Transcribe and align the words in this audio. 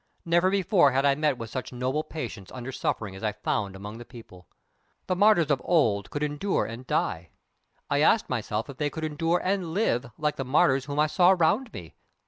Never 0.25 0.49
before 0.49 0.93
had 0.93 1.05
I 1.05 1.13
met 1.13 1.37
with 1.37 1.51
such 1.51 1.71
noble 1.71 2.03
patience 2.03 2.51
under 2.51 2.71
suffering 2.71 3.15
as 3.15 3.21
I 3.21 3.33
found 3.33 3.75
among 3.75 3.99
the 3.99 4.03
people. 4.03 4.47
The 5.05 5.15
martyrs 5.15 5.51
of 5.51 5.61
old 5.63 6.09
could 6.09 6.23
endure, 6.23 6.65
and 6.65 6.87
die. 6.87 7.29
I 7.87 8.01
asked 8.01 8.27
myself 8.27 8.67
if 8.67 8.77
they 8.77 8.89
could 8.89 9.03
endure, 9.03 9.39
and 9.43 9.75
live, 9.75 10.09
like 10.17 10.37
the 10.37 10.43
martyrs 10.43 10.85
whom 10.85 10.97
I 10.97 11.05
saw 11.05 11.35
round 11.37 11.71
me? 11.71 11.93